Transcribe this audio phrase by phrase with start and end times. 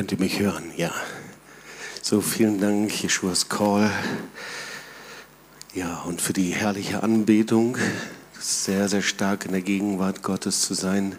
[0.00, 0.72] Könnt ihr mich hören?
[0.78, 0.94] Ja.
[2.00, 3.90] So, vielen Dank, Jeschuas Call.
[5.74, 7.76] Ja, und für die herrliche Anbetung.
[8.38, 11.16] Sehr, sehr stark in der Gegenwart Gottes zu sein.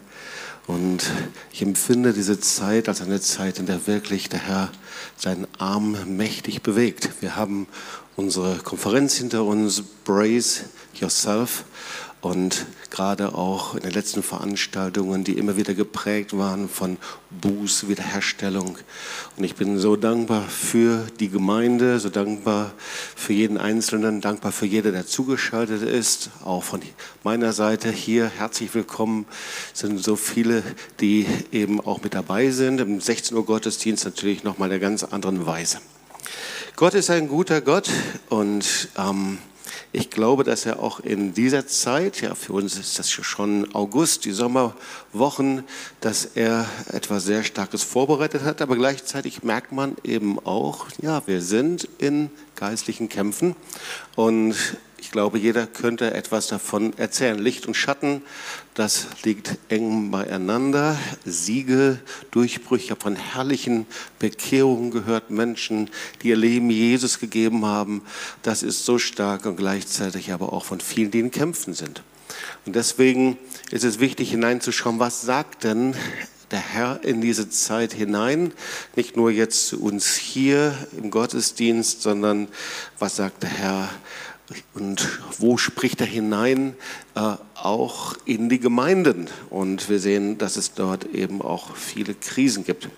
[0.66, 1.12] Und
[1.52, 4.72] ich empfinde diese Zeit als eine Zeit, in der wirklich der Herr
[5.16, 7.22] seinen Arm mächtig bewegt.
[7.22, 7.68] Wir haben
[8.16, 10.64] unsere Konferenz hinter uns, Brace
[10.96, 11.66] Yourself.
[12.22, 16.98] Und gerade auch in den letzten Veranstaltungen, die immer wieder geprägt waren von
[17.32, 18.78] Buß, Wiederherstellung.
[19.38, 22.74] Und ich bin so dankbar für die Gemeinde, so dankbar
[23.16, 26.30] für jeden Einzelnen, dankbar für jeder, der zugeschaltet ist.
[26.46, 26.82] Auch von
[27.24, 29.26] meiner Seite hier herzlich willkommen.
[29.74, 30.62] Sind so viele,
[31.00, 32.82] die eben auch mit dabei sind.
[32.82, 35.80] Im 16 Uhr Gottesdienst natürlich nochmal in einer ganz anderen Weise.
[36.76, 37.90] Gott ist ein guter Gott
[38.30, 39.40] und ähm,
[39.94, 44.24] ich glaube, dass er auch in dieser Zeit, ja, für uns ist das schon August,
[44.24, 45.64] die Sommerwochen,
[46.00, 48.62] dass er etwas sehr Starkes vorbereitet hat.
[48.62, 53.56] Aber gleichzeitig merkt man eben auch, ja, wir sind in geistlichen Kämpfen
[54.16, 54.56] und
[55.02, 57.40] ich glaube, jeder könnte etwas davon erzählen.
[57.40, 58.22] Licht und Schatten,
[58.76, 60.96] das liegt eng beieinander.
[61.26, 62.00] Siege,
[62.30, 62.86] Durchbrüche.
[62.86, 63.88] Ich habe von herrlichen
[64.20, 65.90] Bekehrungen gehört, Menschen,
[66.22, 68.04] die ihr Leben Jesus gegeben haben.
[68.44, 72.04] Das ist so stark und gleichzeitig aber auch von vielen, die in Kämpfen sind.
[72.68, 73.40] Und deswegen
[73.72, 75.96] ist es wichtig hineinzuschauen, was sagt denn
[76.52, 78.54] der Herr in diese Zeit hinein,
[78.96, 82.50] nicht nur jetzt zu uns hier im Gottesdienst, sondern
[83.00, 83.90] was sagt der Herr
[84.74, 85.08] und
[85.38, 86.76] wo spricht er hinein?
[87.16, 89.28] Äh, auch in die Gemeinden.
[89.50, 92.90] Und wir sehen, dass es dort eben auch viele Krisen gibt.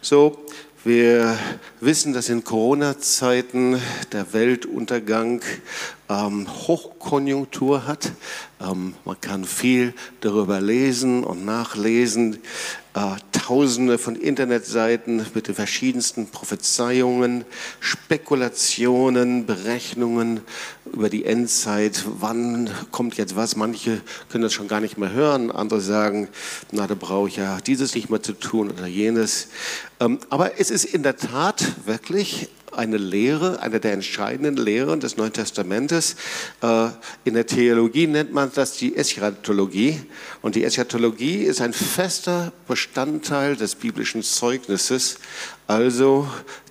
[0.00, 0.46] So,
[0.82, 1.36] wir
[1.80, 3.80] wissen, dass in Corona-Zeiten
[4.12, 5.42] der Weltuntergang
[6.10, 8.12] ähm, Hochkonjunktur hat.
[8.60, 12.38] Ähm, man kann viel darüber lesen und nachlesen.
[12.94, 17.44] Äh, Tausende von Internetseiten mit den verschiedensten Prophezeiungen,
[17.80, 20.40] Spekulationen, Berechnungen
[20.92, 22.04] über die Endzeit.
[22.20, 23.56] Wann kommt jetzt was?
[23.56, 25.50] Manche können das schon gar nicht mehr hören.
[25.50, 26.28] Andere sagen,
[26.70, 29.48] na, da brauche ich ja dieses nicht mehr zu tun oder jenes.
[29.98, 35.16] Ähm, aber es ist in der Tat wirklich eine Lehre, eine der entscheidenden Lehren des
[35.16, 36.16] Neuen Testamentes.
[36.62, 36.88] Äh,
[37.24, 40.00] in der Theologie nennt man das die Eschatologie.
[40.42, 45.18] Und die Eschatologie ist ein fester Bestandteil des biblischen Zeugnisses.
[45.66, 46.28] Also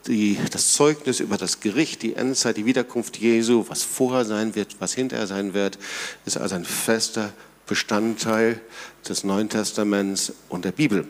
[0.07, 4.75] die, das Zeugnis über das Gericht, die Endzeit, die Wiederkunft Jesu, was vorher sein wird,
[4.79, 5.77] was hinterher sein wird,
[6.25, 7.31] ist also ein fester
[7.67, 8.59] Bestandteil
[9.07, 11.07] des Neuen Testaments und der Bibel.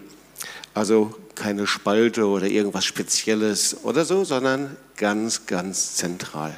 [0.73, 6.55] Also keine Spalte oder irgendwas Spezielles oder so, sondern ganz, ganz zentral.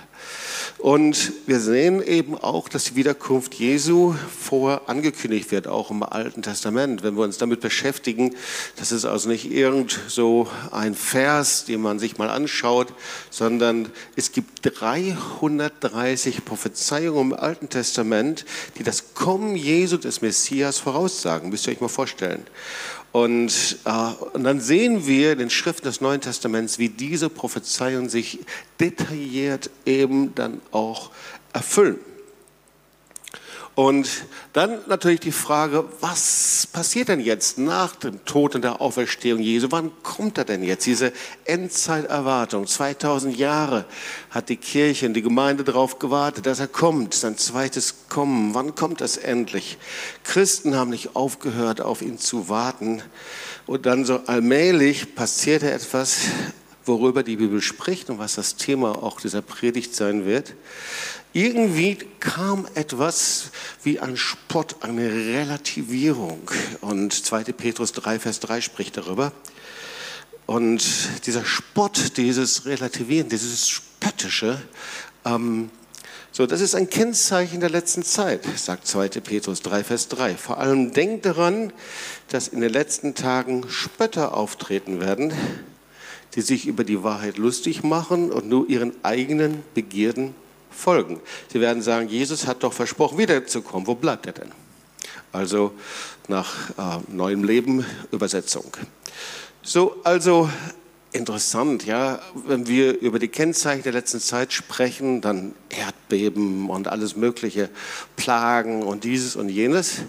[0.80, 6.42] Und wir sehen eben auch, dass die Wiederkunft Jesu vorher angekündigt wird, auch im Alten
[6.42, 7.04] Testament.
[7.04, 8.36] Wenn wir uns damit beschäftigen,
[8.78, 12.94] das ist also nicht irgend so ein Vers, den man sich mal anschaut,
[13.30, 18.46] sondern es gibt 330 Prophezeiungen im Alten Testament,
[18.80, 21.50] die das Kommen Jesu des Messias voraussagen.
[21.50, 22.44] Müsst ihr euch mal vorstellen.
[23.12, 28.10] Und, äh, und dann sehen wir in den Schriften des Neuen Testaments, wie diese Prophezeiungen
[28.10, 28.40] sich
[28.80, 31.12] detailliert eben dann auch
[31.54, 32.00] erfüllen.
[33.74, 39.40] Und dann natürlich die Frage, was passiert denn jetzt nach dem Tod und der Auferstehung
[39.40, 39.68] Jesu?
[39.70, 40.86] Wann kommt er denn jetzt?
[40.86, 41.14] Diese
[41.46, 43.86] Endzeiterwartung, 2000 Jahre
[44.30, 48.54] hat die Kirche und die Gemeinde darauf gewartet, dass er kommt, sein zweites Kommen.
[48.54, 49.78] Wann kommt das endlich?
[50.26, 53.02] Christen haben nicht aufgehört, auf ihn zu warten.
[53.68, 56.18] Und dann so allmählich passierte etwas,
[56.86, 60.56] worüber die Bibel spricht und was das Thema auch dieser Predigt sein wird.
[61.34, 63.52] Irgendwie kam etwas
[63.84, 66.52] wie ein Spott, eine Relativierung.
[66.82, 67.44] Und 2.
[67.54, 69.32] Petrus 3, Vers 3 spricht darüber.
[70.46, 70.84] Und
[71.26, 74.62] dieser Spott, dieses Relativieren, dieses Spöttische,
[75.24, 75.70] ähm,
[76.34, 79.08] so, das ist ein Kennzeichen der letzten Zeit, sagt 2.
[79.10, 80.36] Petrus 3, Vers 3.
[80.36, 81.72] Vor allem denkt daran,
[82.28, 85.34] dass in den letzten Tagen Spötter auftreten werden,
[86.36, 90.36] die sich über die Wahrheit lustig machen und nur ihren eigenen Begierden
[90.72, 91.20] folgen.
[91.52, 93.88] Sie werden sagen, Jesus hat doch versprochen, wiederzukommen.
[93.88, 94.52] Wo bleibt er denn?
[95.32, 95.74] Also
[96.28, 98.66] nach äh, neuem Leben Übersetzung.
[99.62, 100.50] So, also
[101.14, 107.16] interessant, ja, wenn wir über die Kennzeichen der letzten Zeit sprechen, dann Erdbeben und alles
[107.16, 107.70] mögliche,
[108.16, 110.02] Plagen und dieses und jenes.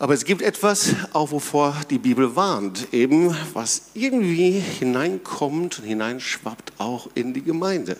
[0.00, 6.74] Aber es gibt etwas, auch wovor die Bibel warnt, eben was irgendwie hineinkommt und hineinschwappt
[6.78, 7.96] auch in die Gemeinde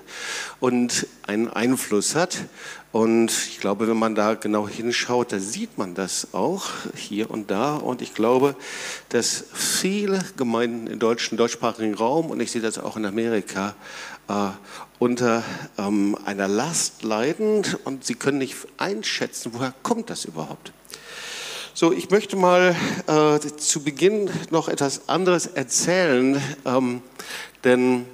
[0.60, 2.44] und einen Einfluss hat.
[2.92, 7.50] Und ich glaube, wenn man da genau hinschaut, da sieht man das auch hier und
[7.50, 7.74] da.
[7.74, 8.54] Und ich glaube,
[9.08, 13.74] dass viele Gemeinden im deutschen, deutschsprachigen Raum, und ich sehe das auch in Amerika,
[14.28, 14.50] äh,
[15.00, 15.42] unter
[15.76, 20.72] ähm, einer Last leiden und sie können nicht einschätzen, woher kommt das überhaupt.
[21.80, 22.74] So, ich möchte mal
[23.06, 27.02] äh, zu Beginn noch etwas anderes erzählen, ähm,
[27.62, 28.04] denn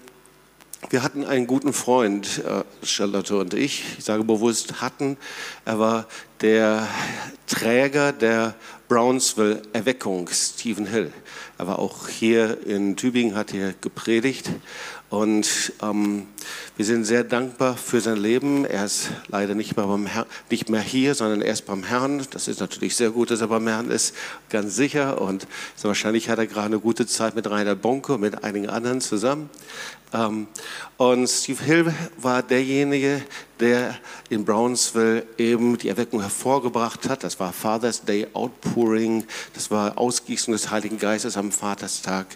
[0.90, 5.16] wir hatten einen guten Freund, äh, Charlotte und ich, ich sage bewusst hatten,
[5.64, 6.06] er war
[6.40, 6.88] der
[7.46, 8.54] Träger der
[8.88, 11.12] Brownsville Erweckung, Stephen Hill.
[11.58, 14.50] Er war auch hier in Tübingen, hat hier gepredigt
[15.10, 16.26] und ähm,
[16.76, 18.64] wir sind sehr dankbar für sein Leben.
[18.64, 22.26] Er ist leider nicht mehr, beim Herr, nicht mehr hier, sondern er ist beim Herrn.
[22.32, 24.14] Das ist natürlich sehr gut, dass er beim Herrn ist,
[24.50, 25.20] ganz sicher.
[25.20, 25.46] Und
[25.76, 29.00] so wahrscheinlich hat er gerade eine gute Zeit mit Rainer Bonke und mit einigen anderen
[29.00, 29.50] zusammen.
[30.12, 30.48] Ähm,
[30.96, 33.22] und Steve Hill war derjenige,
[33.60, 33.96] der
[34.30, 37.24] in Brownsville eben die Erweckung hervorgebracht hat.
[37.24, 39.24] Das war Father's Day Outpouring,
[39.54, 42.26] das war Ausgießung des Heiligen Geistes am Vaterstag.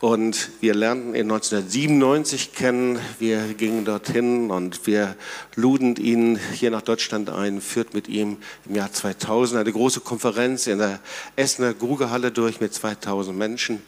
[0.00, 2.98] Und wir lernten ihn 1997 kennen.
[3.18, 5.16] Wir gingen dorthin und wir
[5.54, 8.36] luden ihn hier nach Deutschland ein, führt mit ihm
[8.68, 11.00] im Jahr 2000 eine große Konferenz in der
[11.36, 13.82] Essener Grugehalle durch mit 2000 Menschen.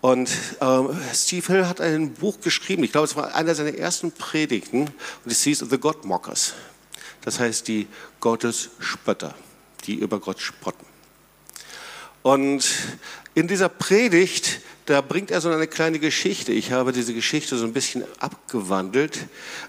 [0.00, 0.30] Und
[0.60, 4.82] äh, Steve Hill hat ein Buch geschrieben, ich glaube, es war einer seiner ersten Predigten,
[4.82, 6.54] und es hieß The God Mockers.
[7.22, 7.88] Das heißt die
[8.20, 9.34] Gottesspötter,
[9.84, 10.86] die über Gott spotten.
[12.22, 12.64] Und
[13.38, 16.50] in dieser Predigt da bringt er so eine kleine Geschichte.
[16.50, 19.18] Ich habe diese Geschichte so ein bisschen abgewandelt,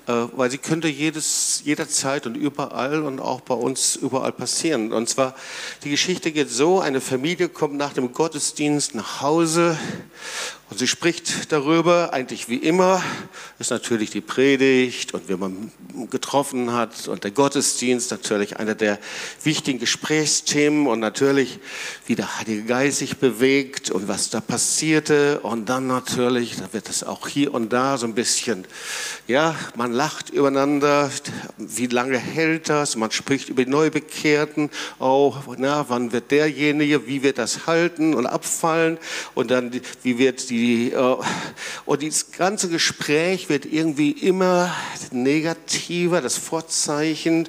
[0.08, 4.94] äh, weil sie könnte jedes, jederzeit und überall und auch bei uns überall passieren.
[4.94, 5.36] Und zwar,
[5.84, 9.78] die Geschichte geht so, eine Familie kommt nach dem Gottesdienst nach Hause
[10.70, 13.04] und sie spricht darüber, eigentlich wie immer,
[13.58, 15.72] ist natürlich die Predigt und wie man
[16.12, 19.00] getroffen hat und der Gottesdienst natürlich einer der
[19.44, 21.60] wichtigen Gesprächsthemen und natürlich,
[22.06, 23.59] wie der Heilige Geist sich bewegt
[23.92, 25.40] und was da passierte.
[25.42, 28.66] Und dann natürlich, da wird es auch hier und da so ein bisschen,
[29.28, 31.10] ja, man lacht übereinander,
[31.58, 34.70] wie lange hält das, man spricht über die Neubekehrten,
[35.00, 38.98] auch, na, wann wird derjenige, wie wird das halten und abfallen?
[39.36, 39.72] Und dann,
[40.04, 41.16] wie wird die äh,
[41.86, 44.74] und das ganze Gespräch wird irgendwie immer
[45.12, 47.48] negativer, das Vorzeichen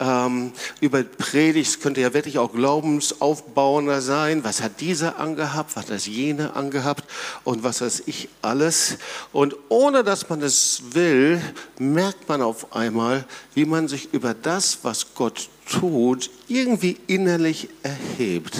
[0.00, 4.44] ähm, über Predigt könnte ja wirklich auch glaubensaufbauender sein.
[4.44, 7.04] Was hat dieser angehabt, was hat das jene angehabt
[7.44, 8.98] und was weiß ich alles.
[9.32, 11.40] Und ohne dass man es will,
[11.78, 13.24] merkt man auf einmal,
[13.54, 18.56] wie man sich über das, was Gott tut, irgendwie innerlich erhebt.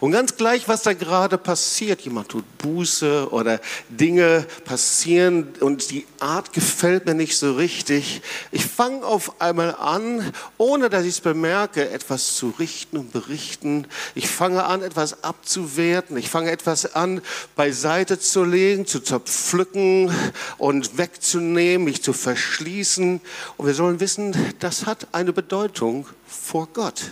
[0.00, 6.06] Und ganz gleich, was da gerade passiert, jemand tut Buße oder Dinge passieren und die
[6.20, 8.22] Art gefällt mir nicht so richtig,
[8.52, 13.86] ich fange auf einmal an, ohne dass ich es bemerke, etwas zu richten und berichten.
[14.14, 16.16] Ich fange an, etwas abzuwerten.
[16.16, 17.20] Ich fange etwas an,
[17.56, 20.12] beiseite zu legen, zu zerpflücken
[20.58, 23.20] und wegzunehmen, mich zu verschließen.
[23.56, 27.02] Und wir sollen wissen, das hat eine Bedeutung vor Gott.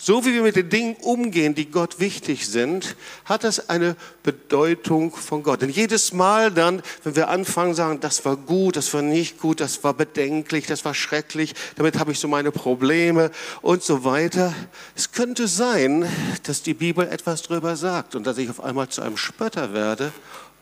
[0.00, 2.94] So wie wir mit den Dingen umgehen, die Gott wichtig sind,
[3.24, 5.60] hat das eine Bedeutung von Gott.
[5.60, 9.58] Denn jedes Mal dann, wenn wir anfangen, sagen, das war gut, das war nicht gut,
[9.58, 14.54] das war bedenklich, das war schrecklich, damit habe ich so meine Probleme und so weiter.
[14.94, 16.08] Es könnte sein,
[16.44, 20.12] dass die Bibel etwas darüber sagt und dass ich auf einmal zu einem Spötter werde,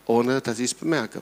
[0.06, 1.20] ohne dass ich es bemerke.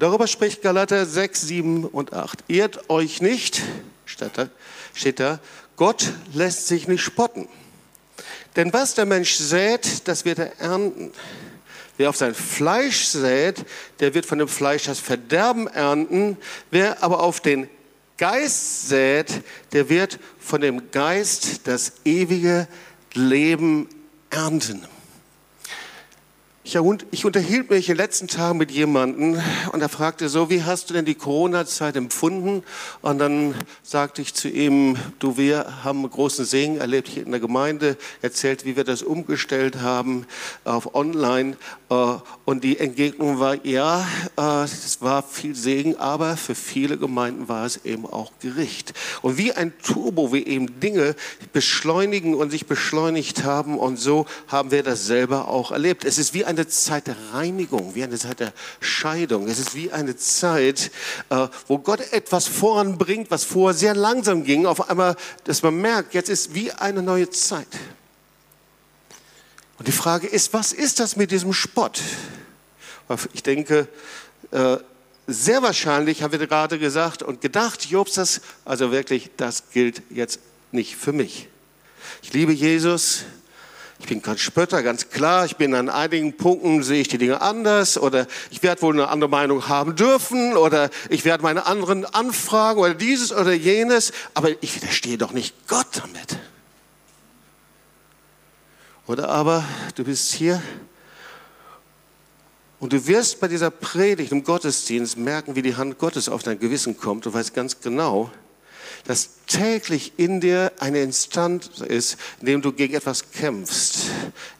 [0.00, 2.42] Darüber spricht Galater 6, 7 und 8.
[2.48, 3.62] Ehrt euch nicht,
[4.06, 5.40] steht da,
[5.76, 7.48] Gott lässt sich nicht spotten.
[8.56, 11.12] Denn was der Mensch sät, das wird er ernten.
[11.96, 13.64] Wer auf sein Fleisch sät,
[14.00, 16.36] der wird von dem Fleisch das Verderben ernten.
[16.70, 17.68] Wer aber auf den
[18.16, 19.42] Geist sät,
[19.72, 22.68] der wird von dem Geist das ewige
[23.14, 23.88] Leben
[24.30, 24.86] ernten.
[26.66, 29.38] Ich, unterhielt mich in den letzten Tagen mit jemandem
[29.72, 32.62] und er fragte so, wie hast du denn die Corona-Zeit empfunden?
[33.02, 37.32] Und dann sagte ich zu ihm, du, wir haben einen großen Segen erlebt hier in
[37.32, 40.26] der Gemeinde, erzählt, wie wir das umgestellt haben
[40.64, 41.58] auf Online.
[41.90, 42.14] Äh,
[42.46, 44.06] und die Entgegnung war, ja,
[44.38, 48.94] äh, es war viel Segen, aber für viele Gemeinden war es eben auch Gericht.
[49.20, 51.14] Und wie ein Turbo, wie eben Dinge
[51.52, 56.06] beschleunigen und sich beschleunigt haben und so haben wir das selber auch erlebt.
[56.06, 59.48] Es ist wie ein eine Zeit der Reinigung, wie eine Zeit der Scheidung.
[59.48, 60.90] Es ist wie eine Zeit,
[61.30, 64.66] äh, wo Gott etwas voranbringt, was vorher sehr langsam ging.
[64.66, 67.68] Auf einmal, dass man merkt, jetzt ist wie eine neue Zeit.
[69.78, 72.00] Und die Frage ist, was ist das mit diesem Spott?
[73.32, 73.88] Ich denke,
[74.50, 74.78] äh,
[75.26, 80.40] sehr wahrscheinlich haben wir gerade gesagt und gedacht, Jobs, das, also wirklich, das gilt jetzt
[80.72, 81.48] nicht für mich.
[82.22, 83.24] Ich liebe Jesus,
[84.04, 85.46] ich bin kein Spötter, ganz klar.
[85.46, 89.08] Ich bin an einigen Punkten, sehe ich die Dinge anders oder ich werde wohl eine
[89.08, 94.50] andere Meinung haben dürfen oder ich werde meine anderen anfragen oder dieses oder jenes, aber
[94.62, 96.38] ich widerstehe doch nicht Gott damit.
[99.06, 100.62] Oder aber du bist hier
[102.78, 106.58] und du wirst bei dieser Predigt im Gottesdienst merken, wie die Hand Gottes auf dein
[106.58, 107.24] Gewissen kommt.
[107.24, 108.30] Du weißt ganz genau,
[109.04, 114.06] dass täglich in dir eine Instanz ist, in dem du gegen etwas kämpfst,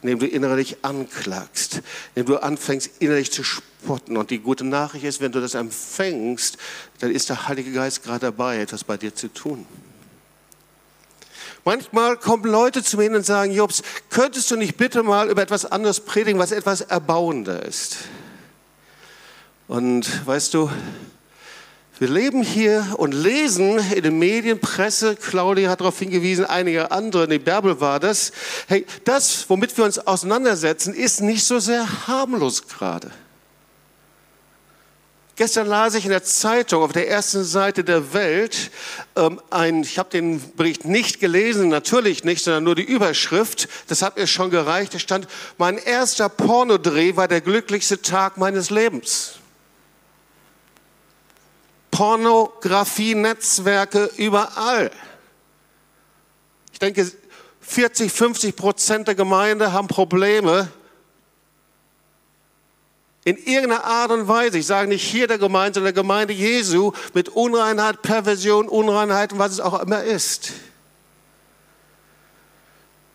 [0.01, 1.81] in dem du innerlich anklagst,
[2.13, 4.17] in dem du anfängst innerlich zu spotten.
[4.17, 6.57] Und die gute Nachricht ist, wenn du das empfängst,
[6.99, 9.65] dann ist der Heilige Geist gerade dabei, etwas bei dir zu tun.
[11.63, 15.65] Manchmal kommen Leute zu mir und sagen, Jobs, könntest du nicht bitte mal über etwas
[15.65, 17.97] anderes predigen, was etwas erbauender ist?
[19.67, 20.69] Und weißt du,
[21.97, 27.27] wir leben hier und lesen in den Medien, Presse, Claudia hat darauf hingewiesen, einige andere,
[27.27, 28.33] der Bärbel war das.
[28.67, 33.11] Hey, das, womit wir uns auseinandersetzen, ist nicht so sehr harmlos gerade.
[35.37, 38.71] Gestern las ich in der Zeitung auf der ersten Seite der Welt
[39.17, 43.67] ähm, ein, ich habe den Bericht nicht gelesen, natürlich nicht, sondern nur die Überschrift.
[43.87, 44.93] Das hat mir schon gereicht.
[44.93, 49.33] Da stand: Mein erster Pornodreh war der glücklichste Tag meines Lebens.
[51.95, 54.91] Pornografie-Netzwerke überall.
[56.73, 57.09] Ich denke,
[57.61, 60.67] 40, 50 Prozent der Gemeinde haben Probleme
[63.23, 66.91] in irgendeiner Art und Weise, ich sage nicht hier der Gemeinde, sondern der Gemeinde Jesu,
[67.13, 70.51] mit Unreinheit, Perversion, Unreinheit und was es auch immer ist.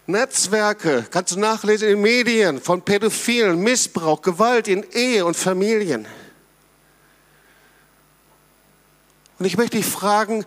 [0.07, 6.09] Netzwerke, kannst du nachlesen in den Medien, von Pädophilen, Missbrauch, Gewalt in Ehe und Familien.
[9.41, 10.45] Und ich möchte dich fragen,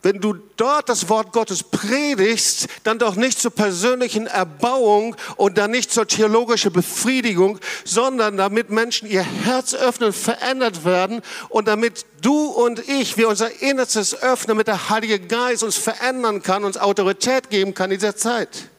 [0.00, 5.70] wenn du dort das Wort Gottes predigst, dann doch nicht zur persönlichen Erbauung und dann
[5.70, 12.46] nicht zur theologischen Befriedigung, sondern damit Menschen ihr Herz öffnen, verändert werden und damit du
[12.46, 17.50] und ich, wir unser Innerstes öffnen, damit der Heilige Geist uns verändern kann, uns Autorität
[17.50, 18.70] geben kann in dieser Zeit.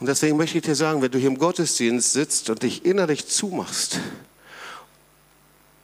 [0.00, 3.28] Und deswegen möchte ich dir sagen, wenn du hier im Gottesdienst sitzt und dich innerlich
[3.28, 4.00] zumachst,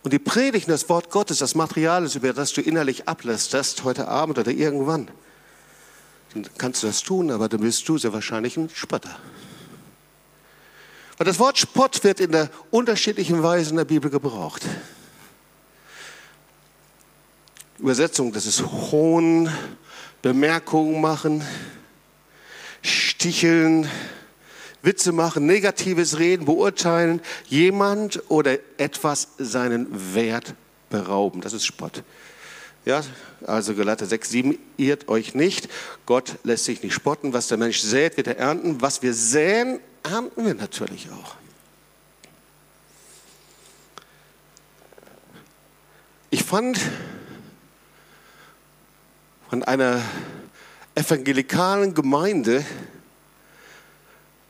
[0.02, 4.08] und die Predigt, das Wort Gottes, das Material ist, über das du innerlich ablästerst, heute
[4.08, 5.10] Abend oder irgendwann,
[6.34, 9.16] dann kannst du das tun, aber dann bist du sehr wahrscheinlich ein Spötter.
[11.16, 14.62] Weil das Wort Spott wird in der unterschiedlichen Weise in der Bibel gebraucht.
[17.78, 19.52] Übersetzung, das ist Hohn,
[20.22, 21.44] Bemerkungen machen,
[22.82, 23.90] Sticheln,
[24.82, 30.54] Witze machen, negatives Reden, beurteilen, jemand oder etwas seinen Wert
[30.90, 31.40] berauben.
[31.40, 32.02] Das ist Spott.
[32.84, 33.02] Ja,
[33.46, 35.68] also Galater 6, 7, irrt euch nicht.
[36.06, 37.32] Gott lässt sich nicht spotten.
[37.32, 38.80] Was der Mensch sät, wird er ernten.
[38.80, 41.34] Was wir säen, ernten wir natürlich auch.
[46.30, 46.78] Ich fand
[49.50, 50.02] von einer
[50.94, 52.64] evangelikalen Gemeinde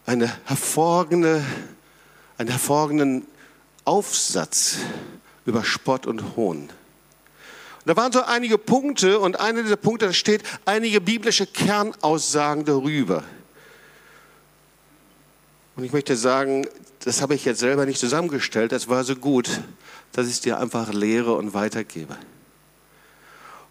[0.08, 1.44] eine hervorragende,
[2.38, 3.26] einen hervorragenden
[3.84, 4.78] Aufsatz
[5.44, 6.60] über Spott und Hohn.
[6.60, 6.70] Und
[7.84, 13.22] da waren so einige Punkte und einer dieser Punkte, da steht einige biblische Kernaussagen darüber.
[15.76, 16.66] Und ich möchte sagen,
[17.00, 19.60] das habe ich jetzt selber nicht zusammengestellt, das war so gut,
[20.12, 22.16] dass ich es dir einfach lehre und weitergebe.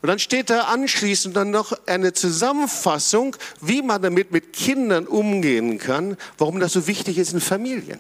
[0.02, 5.80] Und dann steht da anschließend dann noch eine Zusammenfassung, wie man damit mit Kindern umgehen
[5.80, 8.00] kann, warum das so wichtig ist in Familien.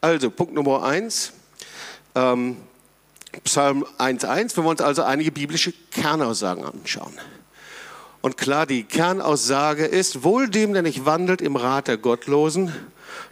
[0.00, 1.32] Also Punkt Nummer eins,
[2.14, 2.56] ähm,
[3.44, 7.12] Psalm 1.1, wir wollen uns also einige biblische Kernaussagen anschauen.
[8.20, 12.72] Und klar, die Kernaussage ist, wohl dem, der nicht wandelt im Rat der Gottlosen,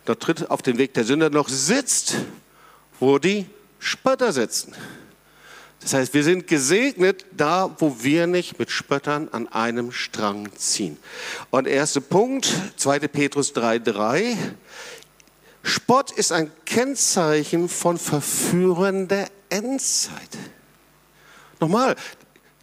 [0.05, 2.17] dort tritt auf den Weg der Sünder noch sitzt,
[3.01, 3.47] wo die
[3.79, 4.75] Spötter sitzen.
[5.81, 10.97] Das heißt, wir sind gesegnet da, wo wir nicht mit Spöttern an einem Strang ziehen.
[11.51, 13.01] Und erster Punkt, 2.
[13.01, 14.37] Petrus 3,3.
[15.63, 20.39] Spott ist ein Kennzeichen von Verführern der Endzeit.
[21.61, 21.97] Nochmal,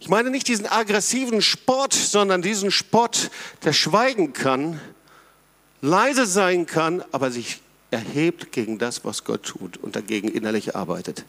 [0.00, 3.30] ich meine nicht diesen aggressiven Spott, sondern diesen Spott,
[3.64, 4.80] der schweigen kann,
[5.80, 11.24] leise sein kann, aber sich erhebt gegen das, was Gott tut und dagegen innerlich arbeitet.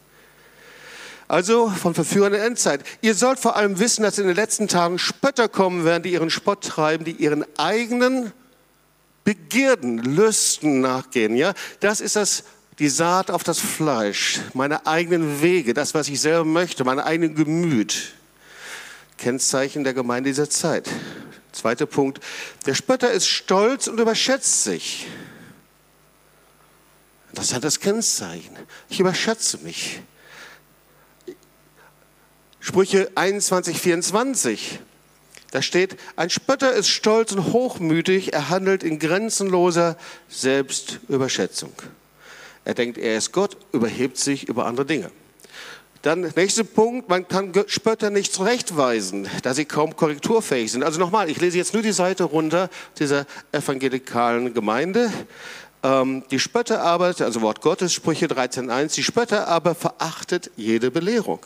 [1.28, 2.84] Also von Verführern der Endzeit.
[3.00, 6.30] Ihr sollt vor allem wissen, dass in den letzten Tagen Spötter kommen werden, die ihren
[6.30, 8.32] Spott treiben, die ihren eigenen
[9.24, 11.36] Begierden, Lüsten nachgehen.
[11.36, 12.44] Ja, das ist das,
[12.78, 17.36] die Saat auf das Fleisch, meine eigenen Wege, das, was ich selber möchte, mein eigenes
[17.36, 18.14] Gemüt.
[19.18, 20.88] Kennzeichen der Gemeinde dieser Zeit.
[21.50, 22.20] Zweiter Punkt.
[22.66, 25.06] Der Spötter ist stolz und überschätzt sich.
[27.32, 28.56] Das hat das Kennzeichen.
[28.88, 30.00] Ich überschätze mich.
[32.76, 34.80] Sprüche 21, 24.
[35.50, 39.96] Da steht, ein Spötter ist stolz und hochmütig, er handelt in grenzenloser
[40.28, 41.72] Selbstüberschätzung.
[42.66, 45.10] Er denkt, er ist Gott, überhebt sich über andere Dinge.
[46.02, 50.82] Dann nächster Punkt, man kann Spötter nicht zurechtweisen, da sie kaum korrekturfähig sind.
[50.82, 52.68] Also nochmal, ich lese jetzt nur die Seite runter
[52.98, 55.10] dieser evangelikalen Gemeinde.
[55.82, 61.40] Ähm, die Spötter aber, also Wort Gottes, Sprüche 13.1, die Spötter aber verachtet jede Belehrung.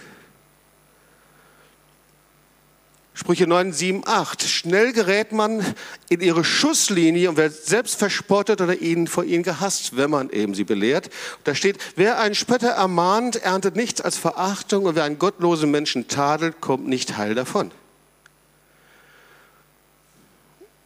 [3.13, 4.43] Sprüche 9, 7, 8.
[4.45, 5.65] Schnell gerät man
[6.09, 10.55] in ihre Schusslinie und wird selbst verspottet oder ihnen vor ihnen gehasst, wenn man eben
[10.55, 11.11] sie belehrt.
[11.45, 16.09] Da steht, wer einen Spötter ermahnt, erntet nichts als Verachtung und wer einen gottlosen Menschen
[16.09, 17.73] tadelt, kommt nicht heil davon.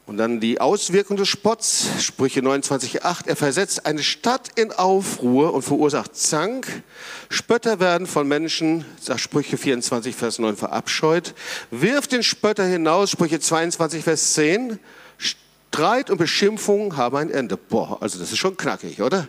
[0.06, 3.26] Und dann die Auswirkung des Spotts, Sprüche 29,8.
[3.26, 6.82] Er versetzt eine Stadt in Aufruhr und verursacht Zank.
[7.30, 11.34] Spötter werden von Menschen, sagt Sprüche 24, Vers 9, verabscheut.
[11.70, 14.78] Wirft den Spötter hinaus, Sprüche 22, Vers 10.
[15.16, 17.56] Streit und Beschimpfung haben ein Ende.
[17.56, 19.28] Boah, also das ist schon knackig, oder?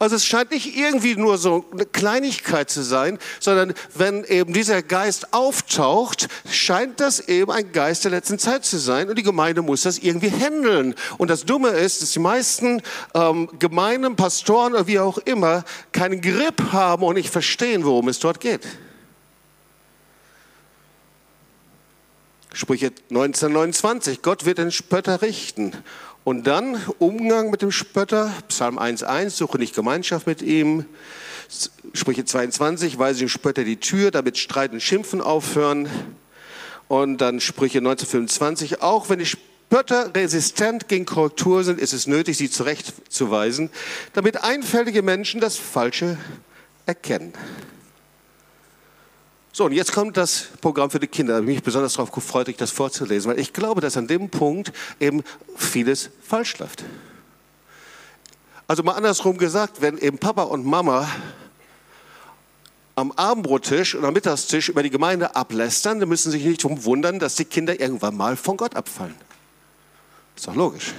[0.00, 4.82] Also es scheint nicht irgendwie nur so eine Kleinigkeit zu sein, sondern wenn eben dieser
[4.82, 9.60] Geist auftaucht, scheint das eben ein Geist der letzten Zeit zu sein und die Gemeinde
[9.60, 10.94] muss das irgendwie handeln.
[11.18, 12.80] Und das Dumme ist, dass die meisten
[13.12, 18.20] ähm, Gemeinden, Pastoren oder wie auch immer keinen Grip haben und nicht verstehen, worum es
[18.20, 18.66] dort geht.
[22.54, 25.74] Sprüche 1929, Gott wird den Spötter richten
[26.30, 30.84] und dann Umgang mit dem Spötter, Psalm 1.1, suche nicht Gemeinschaft mit ihm.
[31.92, 35.88] Sprüche 22, weise dem Spötter die Tür, damit Streit und Schimpfen aufhören.
[36.86, 42.36] Und dann Sprüche 1925, auch wenn die Spötter resistent gegen Korrektur sind, ist es nötig,
[42.36, 43.68] sie zurechtzuweisen,
[44.12, 46.16] damit einfältige Menschen das Falsche
[46.86, 47.32] erkennen.
[49.60, 51.34] So, und jetzt kommt das Programm für die Kinder.
[51.34, 54.30] Da bin ich besonders darauf gefreut, euch das vorzulesen, weil ich glaube, dass an dem
[54.30, 55.22] Punkt eben
[55.54, 56.82] vieles falsch läuft.
[58.66, 61.06] Also mal andersrum gesagt, wenn eben Papa und Mama
[62.94, 66.82] am Abendbrottisch oder am Mittagstisch über die Gemeinde ablästern, dann müssen sie sich nicht darum
[66.86, 69.14] wundern, dass die Kinder irgendwann mal von Gott abfallen.
[70.36, 70.94] Ist doch logisch.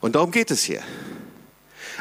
[0.00, 0.80] Und darum geht es hier.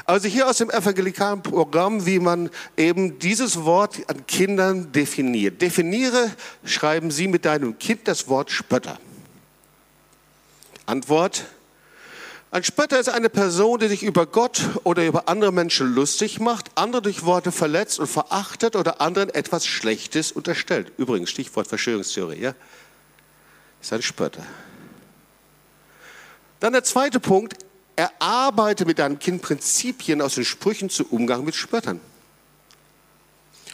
[0.10, 5.62] Also hier aus dem evangelikalen Programm, wie man eben dieses Wort an Kindern definiert.
[5.62, 6.32] Definiere,
[6.64, 8.98] schreiben Sie mit deinem Kind das Wort Spötter.
[10.88, 11.46] Antwort,
[12.50, 16.72] ein Spötter ist eine Person, die sich über Gott oder über andere Menschen lustig macht,
[16.74, 20.92] andere durch Worte verletzt und verachtet oder anderen etwas Schlechtes unterstellt.
[20.98, 22.56] Übrigens, Stichwort Verschwörungstheorie, ja?
[23.80, 24.44] Ist ein Spötter.
[26.60, 27.69] Dann der zweite Punkt,
[28.00, 32.00] erarbeite mit deinem Kind Prinzipien aus den Sprüchen zu Umgang mit Spöttern.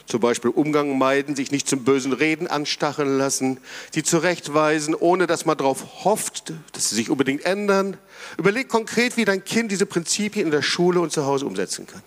[0.08, 3.60] Zum Beispiel Umgang meiden, sich nicht zum bösen Reden anstacheln lassen,
[3.92, 7.98] sie zurechtweisen, ohne dass man darauf hofft, dass sie sich unbedingt ändern.
[8.38, 12.02] Überleg konkret, wie dein Kind diese Prinzipien in der Schule und zu Hause umsetzen kann.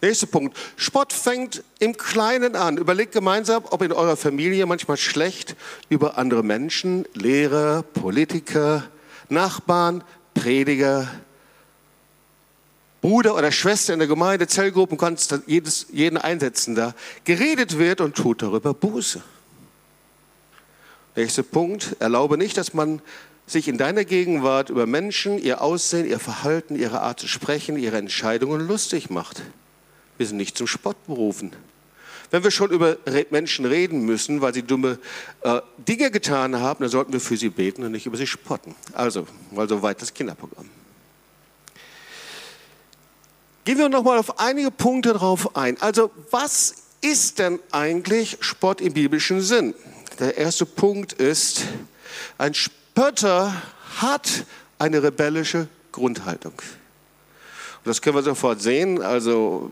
[0.00, 0.56] Nächster Punkt.
[0.76, 2.76] Spott fängt im Kleinen an.
[2.76, 5.56] Überlegt gemeinsam, ob in eurer Familie manchmal schlecht
[5.88, 8.84] über andere Menschen, Lehrer, Politiker,
[9.28, 10.04] Nachbarn,
[10.38, 11.08] Prediger,
[13.00, 18.14] Bruder oder Schwester in der Gemeinde, Zellgruppen, kannst jedes, jeden einsetzen da, geredet wird und
[18.16, 19.20] tut darüber Buße.
[21.16, 23.02] Nächster Punkt, erlaube nicht, dass man
[23.46, 27.96] sich in deiner Gegenwart über Menschen, ihr Aussehen, ihr Verhalten, ihre Art zu sprechen, ihre
[27.96, 29.42] Entscheidungen lustig macht.
[30.18, 31.52] Wir sind nicht zum Spott berufen.
[32.30, 32.98] Wenn wir schon über
[33.30, 34.98] Menschen reden müssen, weil sie dumme
[35.42, 38.74] äh, Dinge getan haben, dann sollten wir für sie beten und nicht über sie spotten.
[38.92, 40.68] Also, mal so weit das Kinderprogramm.
[43.64, 45.80] Gehen wir nochmal auf einige Punkte drauf ein.
[45.80, 49.74] Also, was ist denn eigentlich Spott im biblischen Sinn?
[50.18, 51.62] Der erste Punkt ist,
[52.38, 53.54] ein Spötter
[53.98, 54.44] hat
[54.78, 56.54] eine rebellische Grundhaltung.
[57.84, 59.00] Das können wir sofort sehen.
[59.02, 59.70] Also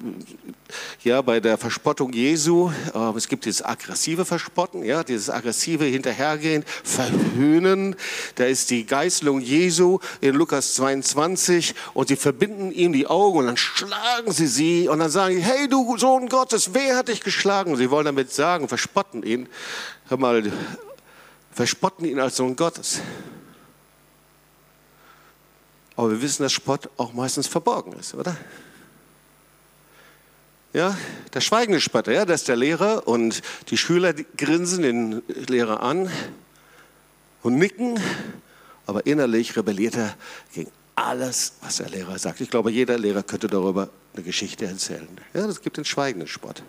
[1.05, 6.65] ja, bei der Verspottung Jesu, äh, es gibt dieses aggressive Verspotten, ja, dieses aggressive Hinterhergehen,
[6.83, 7.97] Verhöhnen.
[8.37, 13.47] Da ist die Geißelung Jesu in Lukas 22 und sie verbinden ihm die Augen und
[13.47, 17.77] dann schlagen sie sie und dann sagen, hey du Sohn Gottes, wer hat dich geschlagen?
[17.77, 19.49] Sie wollen damit sagen, verspotten ihn.
[20.09, 20.53] Hör mal,
[21.53, 23.01] verspotten ihn als Sohn Gottes.
[25.97, 28.37] Aber wir wissen, dass Spott auch meistens verborgen ist, oder?
[30.75, 30.95] Ja,
[31.33, 36.11] der schweigende Spotter, ja, das ist der Lehrer und die Schüler grinsen den Lehrer an
[37.43, 37.99] und nicken,
[38.85, 40.15] aber innerlich rebelliert er
[40.53, 42.43] gegen alles, was der Lehrer sagt.
[42.43, 45.09] Ich glaube, jeder Lehrer könnte darüber eine Geschichte erzählen.
[45.33, 46.63] Ja, das gibt den schweigenden Spott.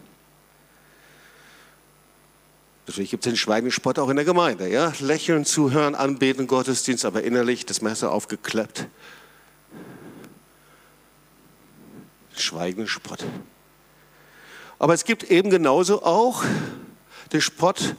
[2.85, 4.69] Natürlich gibt es den schweigenden Spott auch in der Gemeinde.
[4.69, 4.93] Ja?
[5.01, 8.87] Lächeln, zuhören, anbeten, Gottesdienst, aber innerlich das Messer aufgeklappt
[12.41, 13.25] schweigenden Spott.
[14.79, 16.43] Aber es gibt eben genauso auch
[17.33, 17.95] den Spott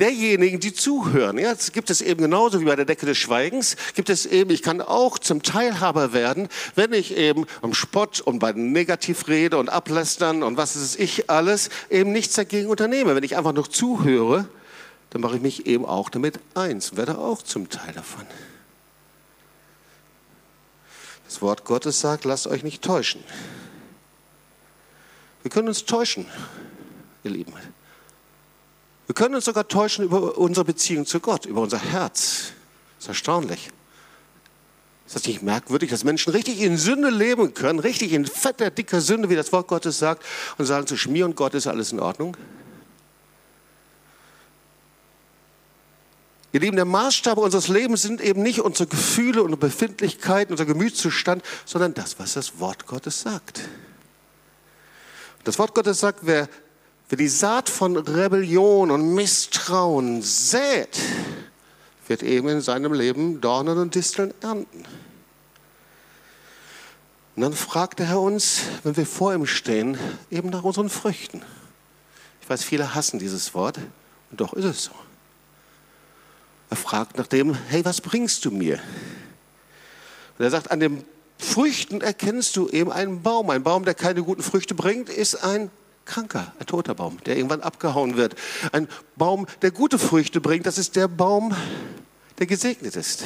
[0.00, 1.38] derjenigen, die zuhören.
[1.38, 4.50] Ja, es gibt es eben genauso wie bei der Decke des Schweigens, gibt es eben,
[4.50, 9.68] ich kann auch zum Teilhaber werden, wenn ich eben am Spott und bei Negativrede und
[9.68, 13.14] Ablästern und was ist ich alles, eben nichts dagegen unternehme.
[13.14, 14.48] Wenn ich einfach noch zuhöre,
[15.10, 18.24] dann mache ich mich eben auch damit eins und werde auch zum Teil davon.
[21.26, 23.22] Das Wort Gottes sagt, lasst euch nicht täuschen.
[25.42, 26.26] Wir können uns täuschen,
[27.24, 27.52] ihr Lieben.
[29.06, 32.52] Wir können uns sogar täuschen über unsere Beziehung zu Gott, über unser Herz.
[32.96, 33.70] Das ist erstaunlich.
[35.06, 39.00] Ist das nicht merkwürdig, dass Menschen richtig in Sünde leben können, richtig in fetter, dicker
[39.00, 40.24] Sünde, wie das Wort Gottes sagt,
[40.58, 42.36] und sagen zu Schmier und Gott ist alles in Ordnung?
[46.52, 51.44] Ihr Lieben, der Maßstab unseres Lebens sind eben nicht unsere Gefühle, unsere Befindlichkeiten, unser Gemütszustand,
[51.64, 53.62] sondern das, was das Wort Gottes sagt.
[55.44, 56.48] Das Wort Gottes sagt, wer,
[57.08, 60.98] wer die Saat von Rebellion und Misstrauen sät,
[62.06, 64.84] wird eben in seinem Leben Dornen und Disteln ernten.
[67.36, 69.98] Und dann fragt der Herr uns, wenn wir vor ihm stehen,
[70.30, 71.42] eben nach unseren Früchten.
[72.42, 73.78] Ich weiß, viele hassen dieses Wort
[74.30, 74.92] und doch ist es so.
[76.68, 78.80] Er fragt nach dem, hey, was bringst du mir?
[80.36, 81.04] Und er sagt, an dem
[81.40, 83.50] Früchten erkennst du eben einen Baum.
[83.50, 85.70] Ein Baum, der keine guten Früchte bringt, ist ein
[86.04, 88.34] kranker, ein toter Baum, der irgendwann abgehauen wird.
[88.72, 91.54] Ein Baum, der gute Früchte bringt, das ist der Baum,
[92.38, 93.24] der gesegnet ist.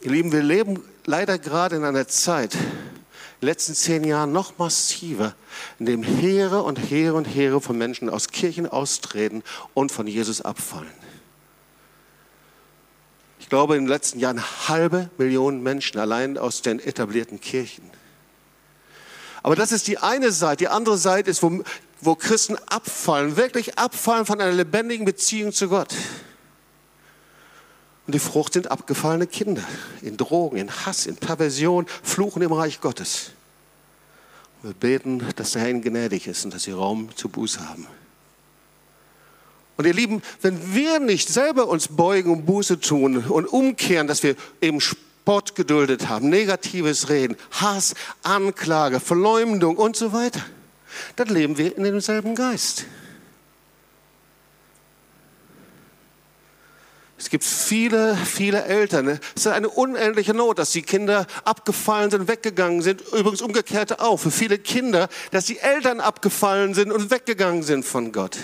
[0.00, 2.60] Ihr Lieben, wir leben leider gerade in einer Zeit, in
[3.42, 5.34] den letzten zehn Jahren noch massiver,
[5.78, 9.42] in dem Heere und Heere und Heere von Menschen aus Kirchen austreten
[9.74, 11.09] und von Jesus abfallen
[13.50, 17.84] glaube, in den letzten Jahren eine halbe Million Menschen allein aus den etablierten Kirchen.
[19.42, 20.58] Aber das ist die eine Seite.
[20.58, 21.62] Die andere Seite ist, wo,
[22.00, 25.94] wo Christen abfallen, wirklich abfallen von einer lebendigen Beziehung zu Gott.
[28.06, 29.62] Und die Frucht sind abgefallene Kinder
[30.02, 33.32] in Drogen, in Hass, in Perversion, Fluchen im Reich Gottes.
[34.62, 37.86] Wir beten, dass der Herr ihnen gnädig ist und dass sie Raum zu Buße haben.
[39.80, 44.22] Und ihr Lieben, wenn wir nicht selber uns beugen und Buße tun und umkehren, dass
[44.22, 50.42] wir eben Spott geduldet haben, negatives Reden, Hass, Anklage, Verleumdung und so weiter,
[51.16, 52.84] dann leben wir in demselben Geist.
[57.16, 59.08] Es gibt viele, viele Eltern.
[59.08, 63.00] Es ist eine unendliche Not, dass die Kinder abgefallen sind, weggegangen sind.
[63.00, 64.18] Übrigens umgekehrte auch.
[64.18, 68.36] Für viele Kinder, dass die Eltern abgefallen sind und weggegangen sind von Gott.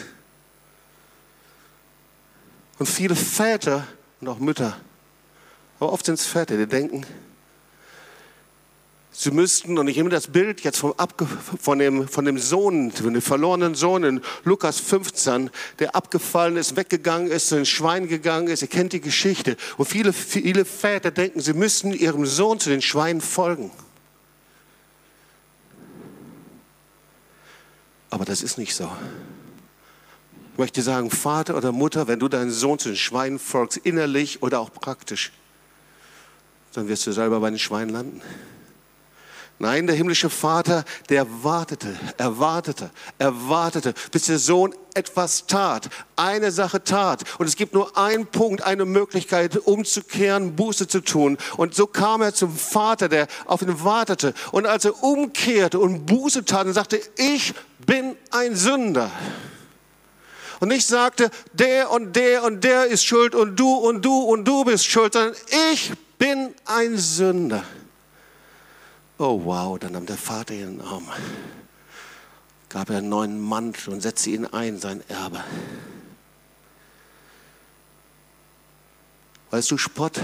[2.79, 3.87] Und viele Väter
[4.21, 4.77] und auch Mütter,
[5.79, 7.05] aber oft sind es Väter, die denken,
[9.13, 12.91] sie müssten, und ich nehme das Bild jetzt vom Abge von, dem, von dem Sohn,
[12.93, 18.09] von dem verlorenen Sohn in Lukas 15, der abgefallen ist, weggegangen ist, in ein Schwein
[18.09, 18.63] gegangen ist.
[18.63, 19.57] Ihr kennt die Geschichte.
[19.79, 23.71] Und viele, viele Väter denken, sie müssten ihrem Sohn zu den Schweinen folgen.
[28.11, 28.91] Aber das ist nicht so.
[30.57, 34.43] Ich möchte sagen, Vater oder Mutter, wenn du deinen Sohn zu den Schweinen folgst, innerlich
[34.43, 35.31] oder auch praktisch,
[36.73, 38.23] dann wirst du selber bei den Schweinen landen.
[39.59, 42.89] Nein, der himmlische Vater, der wartete, er wartete,
[43.19, 47.25] er wartete, bis der Sohn etwas tat, eine Sache tat.
[47.37, 51.37] Und es gibt nur einen Punkt, eine Möglichkeit, umzukehren, Buße zu tun.
[51.59, 54.33] Und so kam er zum Vater, der auf ihn wartete.
[54.53, 57.53] Und als er umkehrte und Buße tat und sagte, ich
[57.85, 59.11] bin ein Sünder
[60.61, 64.45] und nicht sagte, der und der und der ist schuld und du und du und
[64.45, 65.35] du bist schuld, sondern
[65.73, 67.65] ich bin ein Sünder.
[69.19, 71.09] Oh wow, dann nahm der Vater ihren Arm,
[72.69, 75.43] gab er einen neuen Mantel und setzte ihn ein, sein Erbe.
[79.51, 80.21] Weißt du, Spott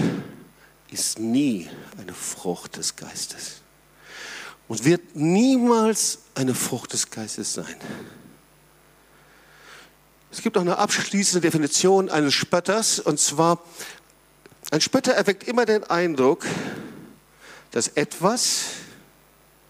[0.91, 3.61] ist nie eine Frucht des Geistes
[4.67, 7.75] und wird niemals eine Frucht des Geistes sein.
[10.33, 13.59] Es gibt auch eine abschließende Definition eines Spötters, und zwar,
[14.71, 16.47] ein Spötter erweckt immer den Eindruck,
[17.69, 18.63] dass etwas,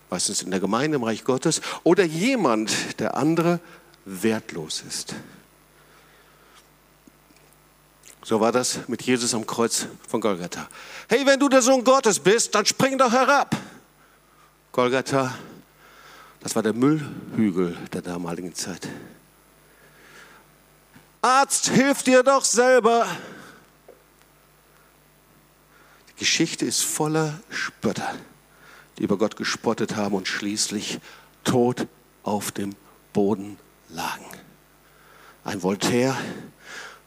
[0.10, 3.60] meistens in der Gemeinde, im Reich Gottes, oder jemand, der andere,
[4.06, 5.16] wertlos ist.
[8.24, 10.70] So war das mit Jesus am Kreuz von Golgatha.
[11.10, 13.54] Hey, wenn du der Sohn Gottes bist, dann spring doch herab.
[14.72, 15.38] Golgatha,
[16.40, 18.88] das war der Müllhügel der damaligen Zeit.
[21.24, 23.08] Arzt, hilf dir doch selber.
[26.10, 28.14] Die Geschichte ist voller Spötter,
[28.98, 31.00] die über Gott gespottet haben und schließlich
[31.46, 31.88] tot
[32.24, 32.76] auf dem
[33.14, 33.58] Boden
[33.88, 34.26] lagen.
[35.46, 36.18] Ein Voltaire,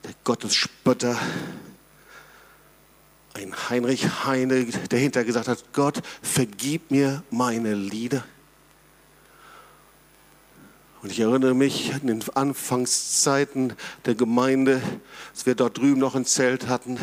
[0.03, 1.19] der Gottesspötter,
[3.35, 8.25] ein Heinrich Heine, der hinterher gesagt hat, Gott, vergib mir meine Lieder.
[11.07, 13.75] Und ich erinnere mich an den Anfangszeiten
[14.07, 14.83] der Gemeinde,
[15.33, 16.97] als wir dort drüben noch ein Zelt hatten.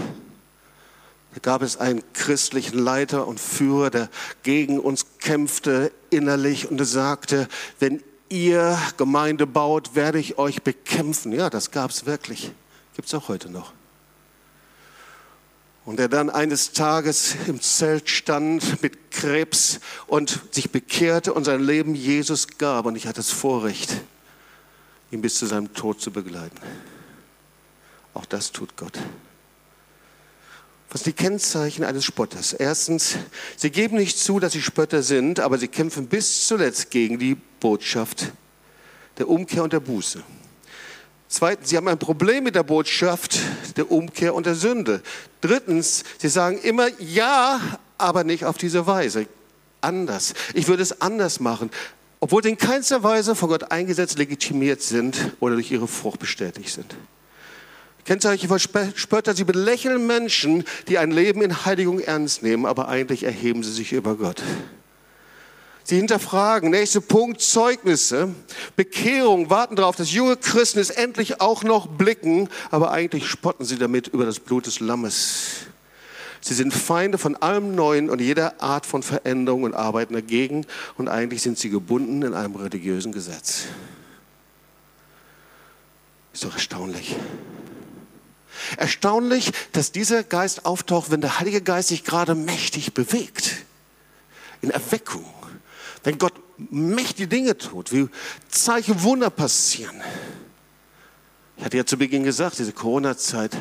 [1.34, 4.10] Da gab es einen christlichen Leiter und Führer, der
[4.44, 7.48] gegen uns kämpfte innerlich und sagte,
[7.80, 11.32] wenn ihr Gemeinde baut, werde ich euch bekämpfen.
[11.32, 12.52] Ja, das gab es wirklich.
[12.98, 13.72] Gibt es auch heute noch.
[15.86, 21.64] Und der dann eines Tages im Zelt stand mit Krebs und sich bekehrte und sein
[21.64, 22.86] Leben Jesus gab.
[22.86, 24.02] Und ich hatte das Vorrecht,
[25.12, 26.58] ihn bis zu seinem Tod zu begleiten.
[28.14, 29.00] Auch das tut Gott.
[30.90, 32.54] Was sind die Kennzeichen eines Spotters?
[32.54, 33.16] Erstens,
[33.58, 37.36] sie geben nicht zu, dass sie Spötter sind, aber sie kämpfen bis zuletzt gegen die
[37.60, 38.32] Botschaft
[39.18, 40.24] der Umkehr und der Buße.
[41.28, 43.40] Zweitens, sie haben ein Problem mit der Botschaft
[43.76, 45.02] der Umkehr und der Sünde.
[45.42, 47.60] Drittens, sie sagen immer ja,
[47.98, 49.28] aber nicht auf diese Weise.
[49.82, 50.34] Anders.
[50.54, 51.70] Ich würde es anders machen.
[52.20, 56.70] Obwohl sie in keinster Weise von Gott eingesetzt, legitimiert sind oder durch ihre Frucht bestätigt
[56.70, 56.96] sind.
[58.06, 63.24] Kennzeichen von Spötter, sie belächeln Menschen, die ein Leben in Heiligung ernst nehmen, aber eigentlich
[63.24, 64.42] erheben sie sich über Gott.
[65.86, 66.72] Sie hinterfragen.
[66.72, 68.34] Nächster Punkt, Zeugnisse.
[68.76, 73.78] Bekehrung, warten darauf, dass junge Christen es endlich auch noch blicken, aber eigentlich spotten sie
[73.78, 75.68] damit über das Blut des Lammes.
[76.44, 80.66] Sie sind Feinde von allem Neuen und jeder Art von Veränderung und arbeiten dagegen
[80.98, 83.64] und eigentlich sind sie gebunden in einem religiösen Gesetz.
[86.34, 87.16] Ist doch erstaunlich.
[88.78, 93.64] Erstaunlich, dass dieser Geist auftaucht, wenn der Heilige Geist sich gerade mächtig bewegt.
[94.62, 95.26] In Erweckung
[96.04, 98.08] wenn Gott mächtige Dinge tut, wie
[98.50, 100.02] Zeichen, Wunder passieren.
[101.58, 103.56] Ich hatte ja zu Beginn gesagt, diese Corona-Zeit,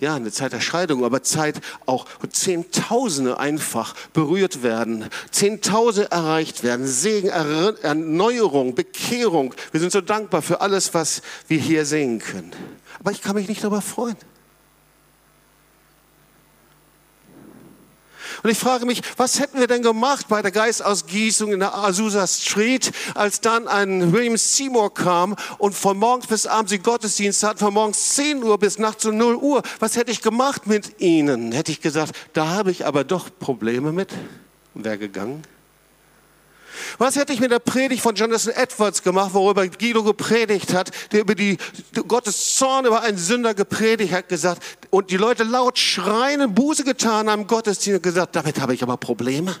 [0.00, 6.62] ja, eine Zeit der Scheidung, aber Zeit auch, wo Zehntausende einfach berührt werden, Zehntausende erreicht
[6.62, 9.54] werden, Segen, Erneuerung, Bekehrung.
[9.70, 12.52] Wir sind so dankbar für alles, was wir hier sehen können.
[13.00, 14.16] Aber ich kann mich nicht darüber freuen.
[18.44, 22.26] Und ich frage mich, was hätten wir denn gemacht bei der Geistausgießung in der Azusa
[22.26, 27.58] Street, als dann ein William Seymour kam und von morgens bis abends die Gottesdienst hat,
[27.58, 29.62] von morgens 10 Uhr bis nachts um 0 Uhr.
[29.78, 31.52] Was hätte ich gemacht mit ihnen?
[31.52, 34.10] Hätte ich gesagt, da habe ich aber doch Probleme mit
[34.74, 35.42] und wäre gegangen.
[36.98, 41.20] Was hätte ich mit der Predigt von Jonathan Edwards gemacht, worüber Guido gepredigt hat, der
[41.20, 41.58] über die
[42.06, 46.84] Gottes Zorn über einen Sünder gepredigt hat, gesagt, und die Leute laut schreien und Buße
[46.84, 49.56] getan haben, Gottesdienst gesagt, damit habe ich aber Probleme.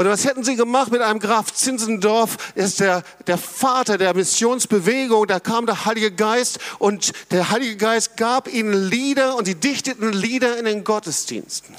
[0.00, 2.52] Oder was hätten sie gemacht mit einem Graf Zinzendorf?
[2.54, 5.26] Er ist der, der Vater der Missionsbewegung.
[5.26, 10.10] Da kam der Heilige Geist und der Heilige Geist gab ihnen Lieder und sie dichteten
[10.14, 11.76] Lieder in den Gottesdiensten.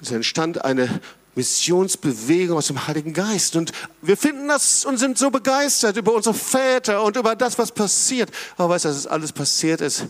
[0.00, 1.00] Es entstand eine
[1.34, 3.56] Missionsbewegung aus dem Heiligen Geist.
[3.56, 7.72] Und wir finden das und sind so begeistert über unsere Väter und über das, was
[7.72, 8.30] passiert.
[8.56, 10.06] Aber weißt du, dass es alles passiert ist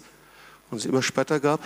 [0.71, 1.61] und es immer später gab?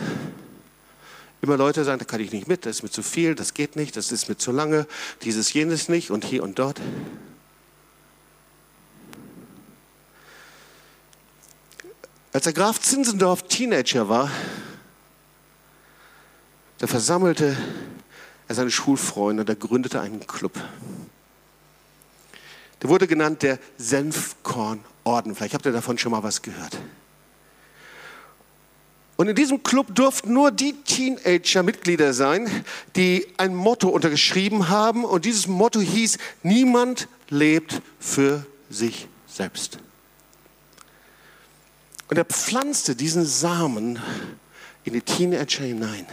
[1.40, 3.76] Immer Leute sagen, da kann ich nicht mit, das ist mir zu viel, das geht
[3.76, 4.86] nicht, das ist mir zu lange,
[5.22, 6.80] dieses, jenes nicht und hier und dort.
[12.32, 14.30] Als der Graf Zinzendorf Teenager war,
[16.78, 17.56] da versammelte
[18.48, 20.52] er seine Schulfreunde, der gründete einen Club.
[22.82, 25.34] Der wurde genannt der Senfkornorden.
[25.34, 26.78] Vielleicht habt ihr davon schon mal was gehört.
[29.16, 32.64] Und in diesem Club durften nur die Teenager Mitglieder sein,
[32.96, 35.04] die ein Motto untergeschrieben haben.
[35.04, 39.78] Und dieses Motto hieß, niemand lebt für sich selbst.
[42.08, 44.00] Und er pflanzte diesen Samen
[44.84, 46.06] in die Teenager hinein.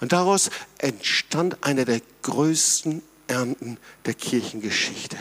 [0.00, 5.16] Und daraus entstand einer der größten Ernten der Kirchengeschichte.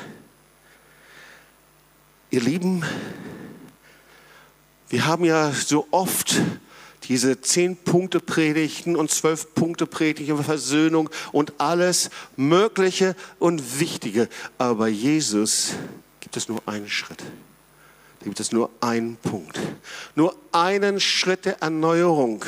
[2.30, 2.84] Ihr Lieben,
[4.90, 6.36] wir haben ja so oft
[7.06, 14.30] diese zehn Punkte Predigten und zwölf Punkte Predigten über Versöhnung und alles Mögliche und Wichtige.
[14.58, 15.74] Aber Jesus
[16.22, 17.24] gibt es nur einen Schritt.
[18.24, 19.60] Gibt es nur einen Punkt.
[20.16, 22.46] Nur einen Schritt der Erneuerung.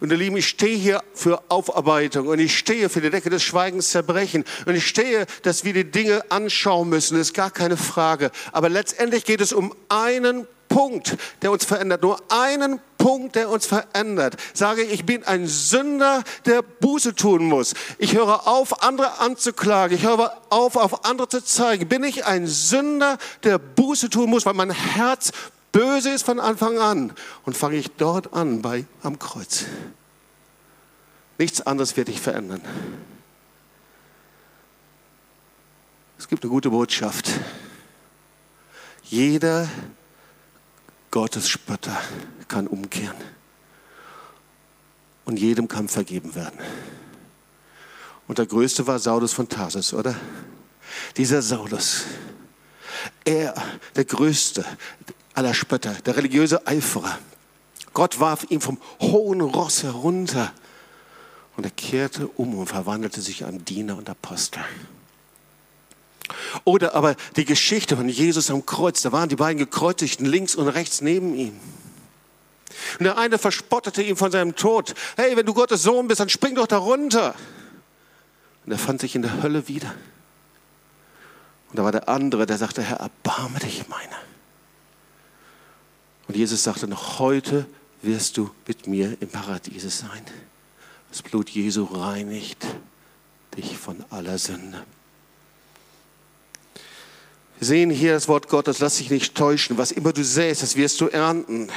[0.00, 3.42] Und ihr Lieben, ich stehe hier für Aufarbeitung und ich stehe für die Decke des
[3.42, 7.18] Schweigens zerbrechen und ich stehe, dass wir die Dinge anschauen müssen.
[7.18, 8.30] Das ist gar keine Frage.
[8.52, 12.02] Aber letztendlich geht es um einen Punkt, der uns verändert.
[12.02, 14.36] Nur einen Punkt, der uns verändert.
[14.52, 17.74] Sage ich, bin ein Sünder, der Buße tun muss.
[17.98, 19.96] Ich höre auf, andere anzuklagen.
[19.96, 21.86] Ich höre auf, auf andere zu zeigen.
[21.86, 25.30] Bin ich ein Sünder, der Buße tun muss, weil mein Herz
[25.70, 27.12] böse ist von Anfang an?
[27.44, 29.66] Und fange ich dort an, bei, am Kreuz.
[31.38, 32.60] Nichts anderes wird dich verändern.
[36.18, 37.30] Es gibt eine gute Botschaft.
[39.04, 39.68] Jeder
[41.12, 41.96] Gottes Spötter
[42.48, 43.16] kann umkehren.
[45.24, 46.58] Und jedem kann vergeben werden.
[48.28, 50.14] Und der größte war Saulus von Tarsus, oder?
[51.16, 52.04] Dieser Saulus,
[53.24, 53.54] er,
[53.94, 54.64] der größte
[55.34, 57.18] aller Spötter, der religiöse Eiferer.
[57.92, 60.52] Gott warf ihn vom hohen Ross herunter
[61.56, 64.62] und er kehrte um und verwandelte sich an Diener und Apostel.
[66.64, 70.68] Oder aber die Geschichte von Jesus am Kreuz, da waren die beiden Gekreuzigten links und
[70.68, 71.58] rechts neben ihm.
[72.98, 74.94] Und der eine verspottete ihn von seinem Tod.
[75.16, 77.34] Hey, wenn du Gottes Sohn bist, dann spring doch da runter.
[78.64, 79.94] Und er fand sich in der Hölle wieder.
[81.70, 84.18] Und da war der andere, der sagte, Herr, erbarme dich meiner.
[86.28, 87.66] Und Jesus sagte, noch heute
[88.02, 90.22] wirst du mit mir im Paradiese sein.
[91.10, 92.66] Das Blut Jesu reinigt
[93.56, 94.84] dich von aller Sünde.
[97.58, 99.78] Wir sehen hier das Wort Gottes, lass dich nicht täuschen.
[99.78, 101.70] Was immer du säst, das wirst du ernten.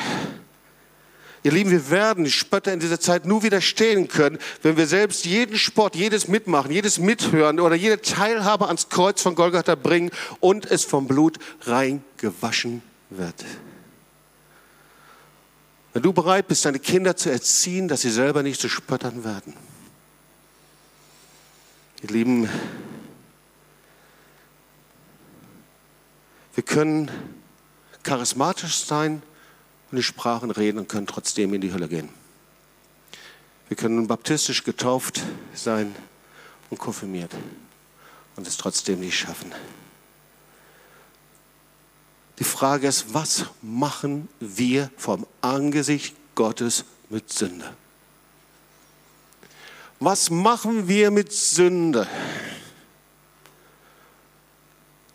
[1.44, 5.58] Ihr Lieben, wir werden Spötter in dieser Zeit nur widerstehen können, wenn wir selbst jeden
[5.58, 10.84] Sport, jedes Mitmachen, jedes Mithören oder jede Teilhabe ans Kreuz von Golgatha bringen und es
[10.84, 13.46] vom Blut rein gewaschen wird.
[15.94, 19.54] Wenn du bereit bist, deine Kinder zu erziehen, dass sie selber nicht zu Spöttern werden.
[22.02, 22.50] Ihr Lieben,
[26.60, 27.10] Wir können
[28.04, 29.22] charismatisch sein
[29.92, 32.10] und die Sprachen reden und können trotzdem in die Hölle gehen.
[33.68, 35.22] Wir können baptistisch getauft
[35.54, 35.96] sein
[36.70, 37.32] und konfirmiert
[38.36, 39.54] und es trotzdem nicht schaffen.
[42.40, 47.74] Die Frage ist, was machen wir vom Angesicht Gottes mit Sünde?
[50.00, 52.08] Was machen wir mit Sünde?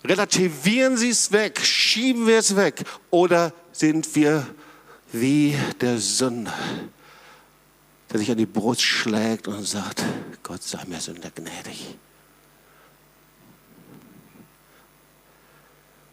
[0.04, 4.46] Relativieren Sie es weg, schieben wir es weg oder sind wir
[5.12, 6.54] wie der Sünder,
[8.10, 10.02] der sich an die Brust schlägt und sagt,
[10.42, 11.96] Gott sei mir Sünder gnädig.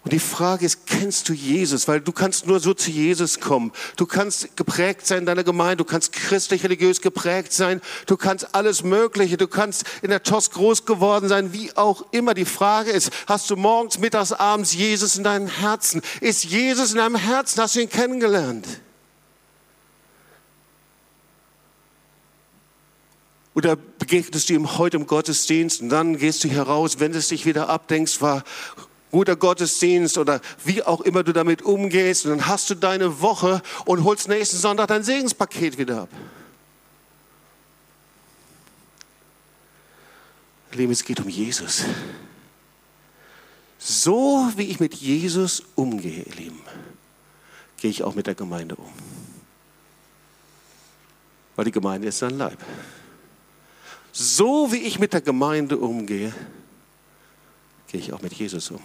[0.03, 1.87] Und die Frage ist, kennst du Jesus?
[1.87, 3.71] Weil du kannst nur so zu Jesus kommen.
[3.97, 8.55] Du kannst geprägt sein in deiner Gemeinde, du kannst christlich, religiös geprägt sein, du kannst
[8.55, 12.33] alles Mögliche, du kannst in der TOS groß geworden sein, wie auch immer.
[12.33, 16.01] Die Frage ist, hast du morgens, mittags, abends Jesus in deinem Herzen?
[16.19, 17.61] Ist Jesus in deinem Herzen?
[17.61, 18.67] Hast du ihn kennengelernt?
[23.53, 27.45] Oder begegnest du ihm heute im Gottesdienst und dann gehst du hier raus, wendest dich
[27.45, 28.43] wieder ab, denkst, war
[29.11, 32.25] guter Gottesdienst oder wie auch immer du damit umgehst.
[32.25, 36.09] Und dann hast du deine Woche und holst nächsten Sonntag dein Segenspaket wieder ab.
[40.73, 41.83] Lieben, es geht um Jesus.
[43.77, 46.61] So wie ich mit Jesus umgehe, ihr Lieben,
[47.77, 48.91] gehe ich auch mit der Gemeinde um.
[51.55, 52.57] Weil die Gemeinde ist sein Leib.
[54.13, 56.33] So wie ich mit der Gemeinde umgehe,
[57.91, 58.79] gehe ich auch mit Jesus um.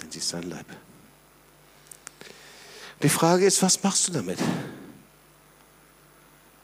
[0.00, 0.66] Denn sie ist sein Leib.
[3.02, 4.38] Die Frage ist, was machst du damit?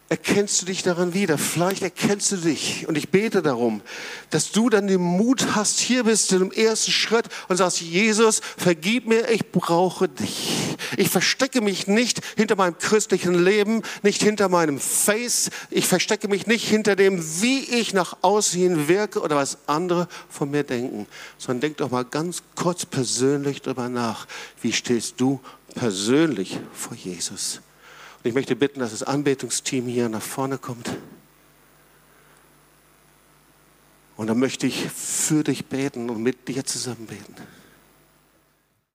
[0.08, 1.36] Erkennst du dich daran wieder.
[1.36, 2.86] Vielleicht erkennst du dich.
[2.86, 3.82] Und ich bete darum,
[4.30, 8.40] dass du dann den Mut hast, hier bist du im ersten Schritt und sagst, Jesus,
[8.56, 10.76] vergib mir, ich brauche dich.
[10.96, 15.50] Ich verstecke mich nicht hinter meinem christlichen Leben, nicht hinter meinem Face.
[15.70, 20.50] Ich verstecke mich nicht hinter dem, wie ich nach außen wirke oder was andere von
[20.50, 21.06] mir denken.
[21.38, 24.26] Sondern denk doch mal ganz kurz persönlich darüber nach.
[24.62, 25.40] Wie stehst du
[25.74, 27.60] persönlich vor Jesus?
[28.26, 30.90] Ich möchte bitten, dass das Anbetungsteam hier nach vorne kommt.
[34.16, 37.34] Und dann möchte ich für dich beten und mit dir zusammen beten.